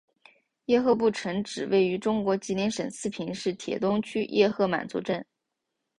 [0.65, 5.23] 叶赫部城址位于中国吉林省四平市铁东区叶赫满族镇。